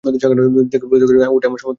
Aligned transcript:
দেখে 0.03 0.27
পুলকিত 0.83 1.03
হয়ে 1.09 1.27
ওঠে 1.27 1.47
আমার 1.47 1.61
সমস্ত 1.61 1.65
মন। 1.65 1.69